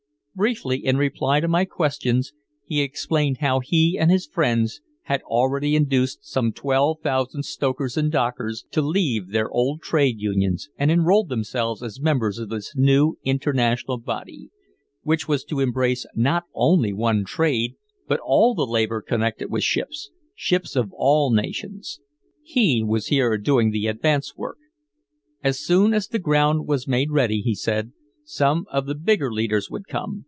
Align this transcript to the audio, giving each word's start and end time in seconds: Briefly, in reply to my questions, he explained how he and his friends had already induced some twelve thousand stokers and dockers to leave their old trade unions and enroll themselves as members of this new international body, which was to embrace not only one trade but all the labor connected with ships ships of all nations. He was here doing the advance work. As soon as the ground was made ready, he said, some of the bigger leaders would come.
Briefly, 0.33 0.77
in 0.79 0.95
reply 0.95 1.41
to 1.41 1.47
my 1.49 1.65
questions, 1.65 2.31
he 2.65 2.81
explained 2.81 3.39
how 3.41 3.59
he 3.59 3.97
and 3.99 4.09
his 4.09 4.25
friends 4.25 4.79
had 5.03 5.21
already 5.23 5.75
induced 5.75 6.25
some 6.25 6.53
twelve 6.53 6.99
thousand 7.03 7.43
stokers 7.43 7.97
and 7.97 8.09
dockers 8.09 8.63
to 8.71 8.81
leave 8.81 9.27
their 9.31 9.51
old 9.51 9.81
trade 9.81 10.19
unions 10.21 10.69
and 10.77 10.89
enroll 10.89 11.25
themselves 11.25 11.83
as 11.83 11.99
members 11.99 12.39
of 12.39 12.47
this 12.47 12.73
new 12.77 13.19
international 13.25 13.97
body, 13.97 14.49
which 15.03 15.27
was 15.27 15.43
to 15.43 15.59
embrace 15.59 16.05
not 16.15 16.45
only 16.55 16.93
one 16.93 17.25
trade 17.25 17.75
but 18.07 18.21
all 18.23 18.55
the 18.55 18.65
labor 18.65 19.01
connected 19.01 19.51
with 19.51 19.63
ships 19.65 20.11
ships 20.33 20.77
of 20.77 20.93
all 20.93 21.29
nations. 21.29 21.99
He 22.41 22.81
was 22.81 23.07
here 23.07 23.37
doing 23.37 23.71
the 23.71 23.87
advance 23.87 24.37
work. 24.37 24.57
As 25.43 25.59
soon 25.59 25.93
as 25.93 26.07
the 26.07 26.19
ground 26.19 26.67
was 26.69 26.87
made 26.87 27.11
ready, 27.11 27.41
he 27.41 27.53
said, 27.53 27.91
some 28.23 28.65
of 28.71 28.85
the 28.85 28.95
bigger 28.95 29.31
leaders 29.31 29.69
would 29.69 29.87
come. 29.87 30.19